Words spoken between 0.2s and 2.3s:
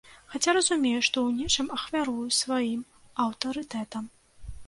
Хаця разумею, што ў нечым ахвярую